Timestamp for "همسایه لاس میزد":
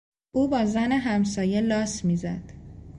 0.91-2.53